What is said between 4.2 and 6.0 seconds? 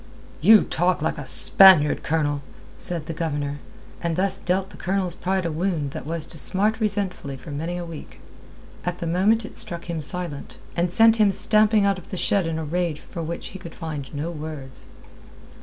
dealt the Colonel's pride a wound